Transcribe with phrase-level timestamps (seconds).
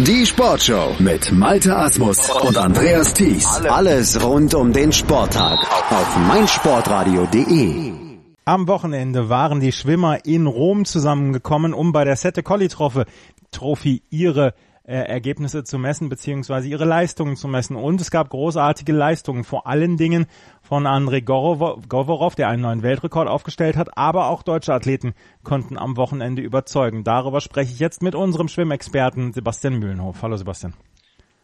[0.00, 3.44] Die Sportshow mit Malte Asmus und Andreas Thies.
[3.68, 5.58] Alles rund um den Sporttag
[5.90, 7.92] auf meinsportradio.de.
[8.44, 12.68] Am Wochenende waren die Schwimmer in Rom zusammengekommen, um bei der Sette Colli
[13.50, 14.54] Trophy ihre
[14.88, 17.76] äh, Ergebnisse zu messen, beziehungsweise ihre Leistungen zu messen.
[17.76, 20.24] Und es gab großartige Leistungen, vor allen Dingen
[20.62, 25.12] von Andrei Govorov, der einen neuen Weltrekord aufgestellt hat, aber auch deutsche Athleten
[25.44, 27.04] konnten am Wochenende überzeugen.
[27.04, 30.22] Darüber spreche ich jetzt mit unserem Schwimmexperten Sebastian Mühlenhof.
[30.22, 30.72] Hallo Sebastian.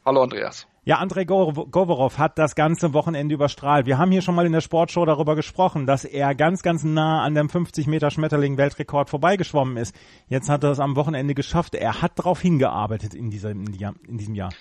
[0.05, 0.67] Hallo Andreas.
[0.85, 3.87] Ja, Andrei Govorov hat das ganze Wochenende überstrahlt.
[3.87, 7.23] Wir haben hier schon mal in der Sportshow darüber gesprochen, dass er ganz, ganz nah
[7.23, 9.97] an dem 50 Meter Schmetterling Weltrekord vorbeigeschwommen ist.
[10.29, 11.75] Jetzt hat er es am Wochenende geschafft.
[11.75, 14.53] Er hat darauf hingearbeitet in, dieser, in diesem Jahr.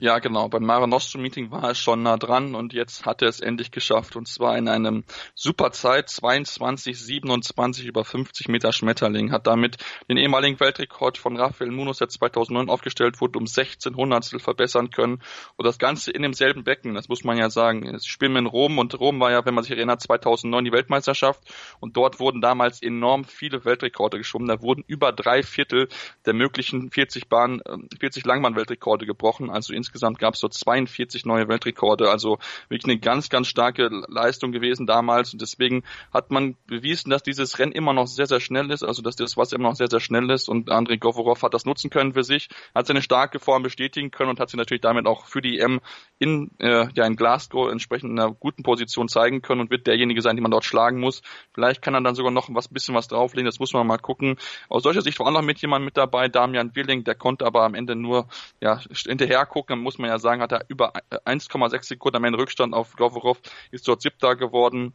[0.00, 0.48] Ja, genau.
[0.48, 3.70] Beim Mare Nostrum Meeting war er schon nah dran und jetzt hat er es endlich
[3.70, 4.16] geschafft.
[4.16, 5.04] Und zwar in einem
[5.36, 9.30] super Zeit, 22, 27 über 50 Meter Schmetterling.
[9.30, 9.76] Hat damit
[10.10, 15.22] den ehemaligen Weltrekord von Rafael Munoz, der 2009 aufgestellt wurde, um 16 Hundertstel verbessern können.
[15.54, 17.86] Und das Ganze in demselben Becken, das muss man ja sagen.
[17.86, 21.40] Es spielen in Rom und Rom war ja, wenn man sich erinnert, 2009 die Weltmeisterschaft.
[21.78, 24.48] Und dort wurden damals enorm viele Weltrekorde geschoben.
[24.48, 25.88] Da wurden über drei Viertel
[26.26, 27.62] der möglichen 40 Bahn,
[28.00, 29.50] 40 Langbahn-Weltrekorde gebrochen.
[29.50, 34.52] Also insgesamt gab es so 42 neue Weltrekorde, also wirklich eine ganz, ganz starke Leistung
[34.52, 35.32] gewesen damals.
[35.32, 39.02] Und deswegen hat man bewiesen, dass dieses Rennen immer noch sehr, sehr schnell ist, also
[39.02, 40.48] dass das Wasser immer noch sehr, sehr schnell ist.
[40.48, 44.30] Und Andrei Govorov hat das nutzen können für sich, hat seine starke Form bestätigen können
[44.30, 45.80] und hat sich natürlich damit auch für die EM
[46.18, 50.22] in, äh, ja, in Glasgow entsprechend in einer guten Position zeigen können und wird derjenige
[50.22, 51.22] sein, den man dort schlagen muss.
[51.52, 54.36] Vielleicht kann er dann sogar noch was bisschen was drauflegen, das muss man mal gucken.
[54.68, 57.62] Aus solcher Sicht war auch noch mit jemand mit dabei, Damian Willing, der konnte aber
[57.64, 58.28] am Ende nur
[58.60, 62.74] ja, hinterher gucken, muss man ja sagen, hat er über 1,6 Sekunden am Ende Rückstand
[62.74, 64.94] auf Govorov, ist dort siebter geworden.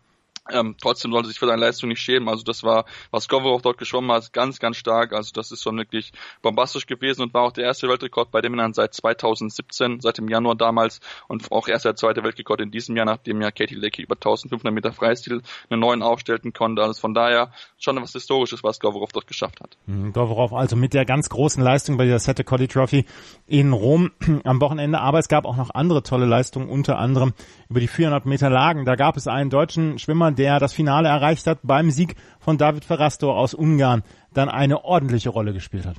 [0.52, 2.30] Ähm, trotzdem sollte sich für seine Leistung nicht schämen.
[2.30, 5.14] Also das war, was Govorov dort geschwommen hat, ganz, ganz stark.
[5.14, 8.52] Also das ist schon wirklich bombastisch gewesen und war auch der erste Weltrekord bei den
[8.52, 12.96] Männern seit 2017, seit dem Januar damals und auch erst der zweite Weltrekord in diesem
[12.96, 16.82] Jahr, nachdem ja Katie Lecky über 1500 Meter Freistil einen neuen aufstellen konnte.
[16.82, 19.78] Also von daher schon etwas Historisches, was Govorov dort geschafft hat.
[19.86, 23.06] Mhm, Govorov also mit der ganz großen Leistung bei der Sette Colli Trophy
[23.48, 24.12] in Rom
[24.44, 25.00] am Wochenende.
[25.00, 27.34] Aber es gab auch noch andere tolle Leistungen, unter anderem
[27.70, 28.86] über die 400 Meter Lagen.
[28.86, 32.86] Da gab es einen deutschen Schwimmer, der das Finale erreicht hat, beim Sieg von David
[32.86, 34.04] Ferrasto aus Ungarn
[34.34, 35.98] dann eine ordentliche Rolle gespielt hat.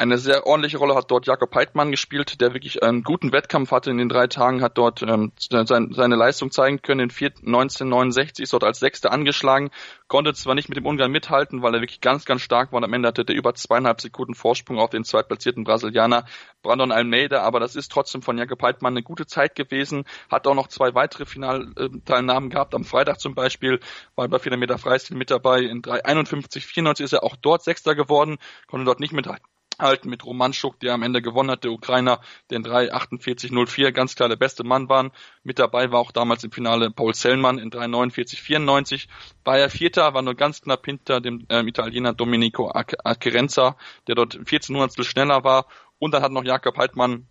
[0.00, 3.90] Eine sehr ordentliche Rolle hat dort Jakob Heidmann gespielt, der wirklich einen guten Wettkampf hatte
[3.90, 7.10] in den drei Tagen, hat dort ähm, sein, seine Leistung zeigen können.
[7.10, 9.70] In 1969 ist dort als Sechster angeschlagen,
[10.06, 12.84] konnte zwar nicht mit dem Ungarn mithalten, weil er wirklich ganz, ganz stark war und
[12.84, 16.26] am Ende hatte der über zweieinhalb Sekunden Vorsprung auf den zweitplatzierten Brasilianer
[16.62, 20.54] Brandon Almeida, aber das ist trotzdem von Jakob Heidmann eine gute Zeit gewesen, hat auch
[20.54, 23.80] noch zwei weitere Finalteilnahmen gehabt, am Freitag zum Beispiel
[24.14, 27.64] war er bei 400 Meter Freistil mit dabei, in 351, 94 ist er auch dort
[27.64, 28.38] Sechster geworden,
[28.68, 29.44] konnte dort nicht mithalten
[29.78, 34.36] halten mit Romanschuk, der am Ende gewonnen hat, der Ukrainer, den 3,48,04 ganz klar der
[34.36, 35.12] beste Mann waren.
[35.42, 39.06] Mit dabei war auch damals im Finale Paul Zellmann in 3,49,94.
[39.44, 44.38] War er Vierter, war nur ganz knapp hinter dem äh, Italiener Domenico Acquerenza, der dort
[44.44, 45.66] 14 Hundertstel schneller war.
[45.98, 47.26] Und dann hat noch Jakob Heidmann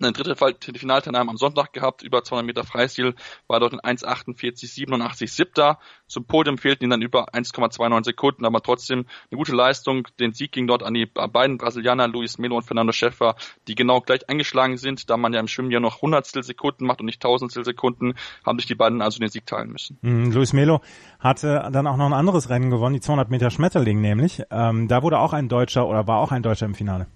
[0.00, 0.34] eine dritte
[0.78, 3.14] Finalteilnahme am Sonntag gehabt, über 200 Meter Freistil,
[3.46, 5.78] war dort in 1,48,87 siebter.
[6.06, 10.08] Zum Podium fehlten ihm dann über 1,29 Sekunden, aber trotzdem eine gute Leistung.
[10.18, 13.36] Den Sieg ging dort an die beiden Brasilianer, Luis Melo und Fernando Schäfer,
[13.68, 15.10] die genau gleich eingeschlagen sind.
[15.10, 18.58] Da man ja im Schwimmen ja noch Hundertstel Sekunden macht und nicht Tausendstel Sekunden, haben
[18.58, 19.98] sich die beiden also den Sieg teilen müssen.
[20.02, 20.80] Mm, Luis Melo
[21.18, 24.42] hatte dann auch noch ein anderes Rennen gewonnen, die 200 Meter Schmetterling nämlich.
[24.50, 27.06] Ähm, da wurde auch ein Deutscher oder war auch ein Deutscher im Finale.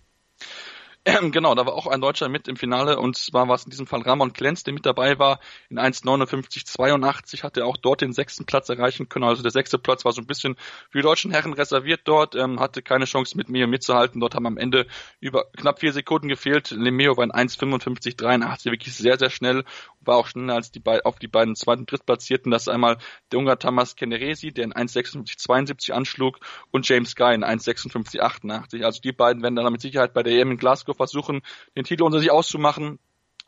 [1.07, 3.71] Ähm, genau, da war auch ein Deutscher mit im Finale und zwar war es in
[3.71, 5.39] diesem Fall Ramon Klenz, der mit dabei war.
[5.69, 9.27] In 1,59,82 hat er auch dort den sechsten Platz erreichen können.
[9.27, 10.57] Also der sechste Platz war so ein bisschen
[10.89, 14.19] für die deutschen Herren reserviert dort, ähm, hatte keine Chance mit Meo mitzuhalten.
[14.19, 14.87] Dort haben am Ende
[15.21, 16.71] über knapp vier Sekunden gefehlt.
[16.71, 19.65] Lemeo war in 1,55,83 wirklich sehr, sehr schnell
[20.07, 22.51] war auch schneller als die beiden auf die beiden zweiten Drittplatzierten.
[22.51, 22.99] Das ist einmal
[23.31, 26.39] der Ungar Tamas Keneresi, der in 1,56,72 anschlug
[26.71, 28.85] und James Guy in 1,56,88.
[28.85, 31.43] Also die beiden werden dann mit Sicherheit bei der EM in Glasgow versuchen,
[31.77, 32.99] den Titel unter sich auszumachen.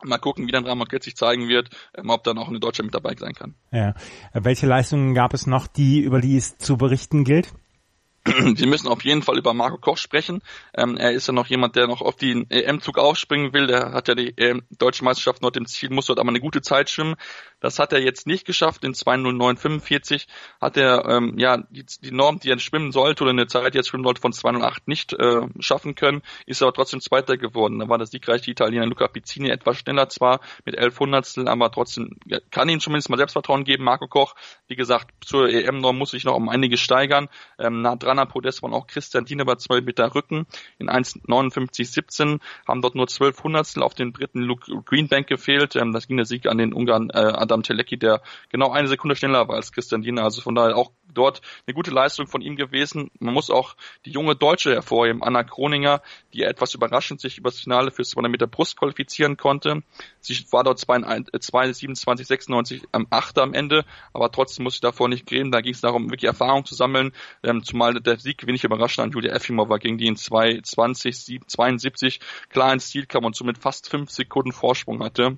[0.03, 2.93] Mal gucken, wie dann Ramakett sich zeigen wird, ähm, ob dann auch eine Deutsche mit
[2.93, 3.55] dabei sein kann.
[3.71, 3.95] Ja.
[4.31, 7.51] Welche Leistungen gab es noch, die, über die es zu berichten gilt?
[8.27, 10.41] Wir müssen auf jeden Fall über Marco Koch sprechen.
[10.75, 13.67] Ähm, er ist ja noch jemand, der noch auf den EM-Zug aufspringen will.
[13.67, 16.61] Der hat ja die ähm, deutsche Meisterschaft noch im Ziel, muss dort aber eine gute
[16.61, 17.15] Zeit schwimmen.
[17.59, 18.83] Das hat er jetzt nicht geschafft.
[18.83, 20.27] In 2.09.45
[20.61, 23.79] hat er ähm, ja die, die Norm, die er schwimmen sollte oder eine Zeit, die
[23.79, 27.79] er schwimmen sollte, von 2.08 nicht äh, schaffen können, ist aber trotzdem Zweiter geworden.
[27.79, 32.17] Da war der siegreiche Italiener Luca Pizzini etwas schneller zwar mit 11 Hundertstel, aber trotzdem
[32.51, 33.83] kann ihm zumindest mal Selbstvertrauen geben.
[33.83, 34.35] Marco Koch,
[34.67, 37.29] wie gesagt, zur EM-Norm muss sich noch um einiges steigern.
[37.57, 40.45] Ähm, nah dran am Podest waren auch Christian Diener bei 12 Meter Rücken
[40.77, 45.75] in 1,59,17, haben dort nur 12 Hundertstel auf den Briten Luke Greenbank gefehlt.
[45.75, 49.15] Ähm, das ging der Sieg an den Ungarn äh, Adam Telecki, der genau eine Sekunde
[49.15, 50.23] schneller war als Christian Diener.
[50.23, 53.11] Also von daher auch dort eine gute Leistung von ihm gewesen.
[53.19, 53.75] Man muss auch
[54.05, 56.01] die junge Deutsche hervorheben, Anna Kroninger,
[56.33, 59.83] die etwas überraschend sich über das Finale für 200 Meter Brust qualifizieren konnte.
[60.19, 63.39] Sie war dort 2,27,96 am 8.
[63.39, 65.51] am Ende, aber trotzdem muss ich davor nicht gehen.
[65.51, 69.11] Da ging es darum, wirklich Erfahrung zu sammeln, ähm, zumal der Sieg wenig überraschend an
[69.11, 72.19] Julia Efimova gegen die in 2,20,72
[72.49, 75.37] klar ins Ziel kam und somit fast fünf Sekunden Vorsprung hatte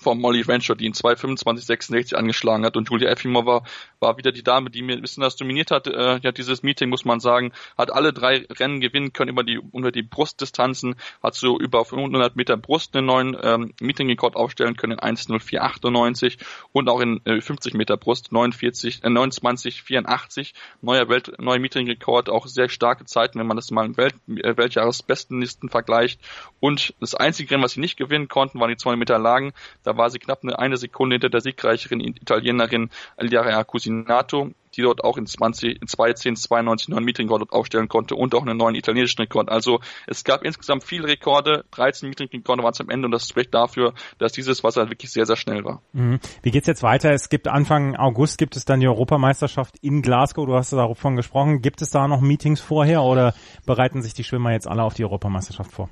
[0.00, 2.76] von Molly Rancher, die in 2.25.66 angeschlagen hat.
[2.76, 3.62] Und Julia Efimova
[4.00, 5.86] war wieder die Dame, die mir ein bisschen das dominiert hat.
[5.86, 9.60] Äh, ja, dieses Meeting, muss man sagen, hat alle drei Rennen gewinnen können über die,
[9.72, 14.94] über die Brustdistanzen, hat so über 500 Meter Brust einen neuen ähm, Meeting-Rekord aufstellen können
[14.94, 16.38] in 1.04.98
[16.72, 20.54] und auch in äh, 50 Meter Brust 49, äh, 29.84.
[20.80, 24.56] Neuer Welt, neuer Meeting-Rekord, auch sehr starke Zeiten, wenn man das mal im Welt, äh,
[24.56, 26.20] Weltjahresbestenlisten vergleicht.
[26.58, 29.52] Und das einzige Rennen, was sie nicht gewinnen konnten, waren die 200 Meter Lagen.
[29.82, 35.02] Da da war sie knapp eine, Sekunde hinter der siegreicheren Italienerin Aliaria Cusinato, die dort
[35.02, 39.20] auch in 20, in 2.10, 92 neuen Meeting-Rekord aufstellen konnte und auch einen neuen italienischen
[39.20, 39.48] Rekord.
[39.48, 43.52] Also es gab insgesamt viele Rekorde, 13 Meeting-Rekorde waren es am Ende und das spricht
[43.52, 45.82] dafür, dass dieses Wasser wirklich sehr, sehr schnell war.
[45.92, 46.20] Mhm.
[46.42, 47.10] Wie geht's jetzt weiter?
[47.10, 50.46] Es gibt Anfang August gibt es dann die Europameisterschaft in Glasgow.
[50.46, 51.62] Du hast davon gesprochen.
[51.62, 53.34] Gibt es da noch Meetings vorher oder
[53.66, 55.90] bereiten sich die Schwimmer jetzt alle auf die Europameisterschaft vor?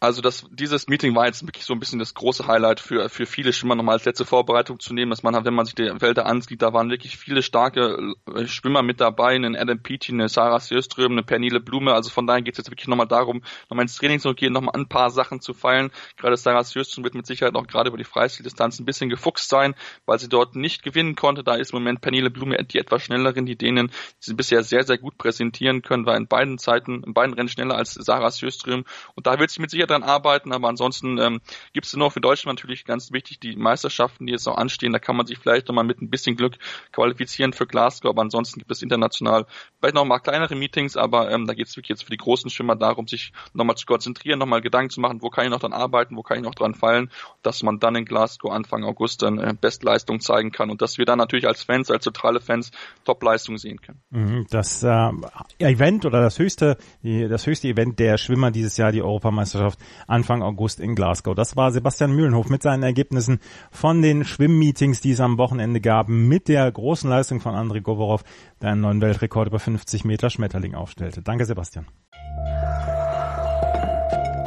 [0.00, 3.26] Also das, dieses Meeting war jetzt wirklich so ein bisschen das große Highlight für, für
[3.26, 6.26] viele Schwimmer nochmal als letzte Vorbereitung zu nehmen, dass man, wenn man sich die Wälder
[6.26, 10.60] ansieht, da waren wirklich viele starke äh, Schwimmer mit dabei, einen Adam Peaty, eine Sarah
[10.60, 13.96] Sjöström, eine Pernille Blume, also von daher geht es jetzt wirklich nochmal darum, nochmal ins
[13.96, 15.90] Training zu gehen, nochmal ein paar Sachen zu feilen.
[16.16, 19.74] Gerade Sarah Sjöström wird mit Sicherheit auch gerade über die Freistildistanz ein bisschen gefuchst sein,
[20.06, 21.42] weil sie dort nicht gewinnen konnte.
[21.42, 23.90] Da ist im Moment Pernille Blume die etwas schnelleren, die denen
[24.20, 27.74] sie bisher sehr, sehr gut präsentieren können, war in beiden Zeiten, in beiden Rennen schneller
[27.74, 28.84] als Sarah Sjöström
[29.16, 31.40] und da wird sie mit Sicherheit dran arbeiten, aber ansonsten ähm,
[31.72, 34.92] gibt es nur für Deutschland natürlich ganz wichtig die Meisterschaften, die jetzt noch anstehen.
[34.92, 36.56] Da kann man sich vielleicht nochmal mit ein bisschen Glück
[36.92, 39.46] qualifizieren für Glasgow, aber ansonsten gibt es international
[39.78, 42.50] vielleicht noch mal kleinere Meetings, aber ähm, da geht es wirklich jetzt für die großen
[42.50, 45.72] Schwimmer darum, sich nochmal zu konzentrieren, nochmal Gedanken zu machen, wo kann ich noch dran
[45.72, 47.10] arbeiten, wo kann ich noch dran fallen,
[47.42, 51.04] dass man dann in Glasgow Anfang August dann äh, Bestleistung zeigen kann und dass wir
[51.04, 52.70] dann natürlich als Fans, als totale Fans
[53.04, 54.00] Topleistung sehen können.
[54.10, 55.10] Mhm, das äh,
[55.58, 60.80] Event oder das höchste, das höchste Event der Schwimmer dieses Jahr, die Europameisterschaft Anfang August
[60.80, 61.34] in Glasgow.
[61.34, 63.40] Das war Sebastian Mühlenhof mit seinen Ergebnissen
[63.70, 68.24] von den Schwimmmeetings, die es am Wochenende gab, mit der großen Leistung von Andrei Govorov,
[68.60, 71.22] der einen neuen Weltrekord über 50 Meter Schmetterling aufstellte.
[71.22, 71.86] Danke, Sebastian.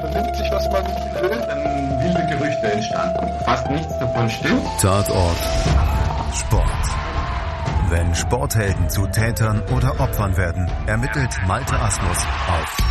[0.01, 3.27] Vernimmt sich, was man will, dann wilde Gerüchte entstanden.
[3.45, 4.63] Fast nichts davon stimmt.
[4.81, 5.37] Tatort.
[6.33, 7.11] Sport.
[7.89, 12.90] Wenn Sporthelden zu Tätern oder Opfern werden, ermittelt Malte Asmus auf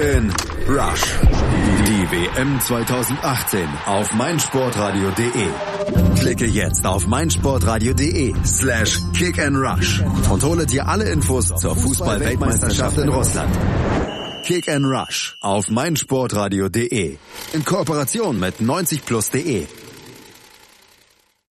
[0.00, 0.32] in
[0.68, 1.02] Rush.
[1.86, 5.48] Die WM 2018 auf meinsportradio.de.
[6.20, 12.98] Klicke jetzt auf meinsportradio.de slash kick and rush und hole dir alle Infos zur Fußball-Weltmeisterschaft
[12.98, 13.56] in Russland.
[14.44, 17.18] Kick and Rush auf meinsportradio.de
[17.52, 19.66] in Kooperation mit 90plus.de